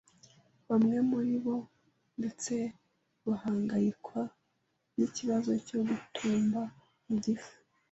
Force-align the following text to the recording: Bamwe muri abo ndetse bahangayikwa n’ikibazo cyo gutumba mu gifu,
Bamwe 0.69 0.97
muri 1.09 1.31
abo 1.39 1.55
ndetse 2.19 2.53
bahangayikwa 3.27 4.21
n’ikibazo 4.95 5.51
cyo 5.67 5.79
gutumba 5.89 6.61
mu 7.07 7.15
gifu, 7.25 7.51